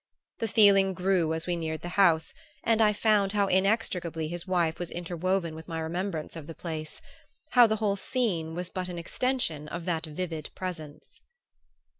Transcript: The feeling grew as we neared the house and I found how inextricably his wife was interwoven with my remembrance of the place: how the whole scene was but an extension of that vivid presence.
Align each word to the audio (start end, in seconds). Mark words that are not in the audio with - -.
The 0.39 0.47
feeling 0.47 0.95
grew 0.95 1.31
as 1.31 1.45
we 1.45 1.55
neared 1.55 1.83
the 1.83 1.89
house 1.89 2.33
and 2.63 2.81
I 2.81 2.91
found 2.91 3.33
how 3.33 3.45
inextricably 3.45 4.27
his 4.27 4.47
wife 4.47 4.79
was 4.79 4.89
interwoven 4.89 5.53
with 5.53 5.67
my 5.67 5.79
remembrance 5.79 6.35
of 6.35 6.47
the 6.47 6.55
place: 6.55 7.03
how 7.51 7.67
the 7.67 7.75
whole 7.75 7.95
scene 7.95 8.55
was 8.55 8.69
but 8.71 8.89
an 8.89 8.97
extension 8.97 9.67
of 9.67 9.85
that 9.85 10.07
vivid 10.07 10.49
presence. 10.55 11.21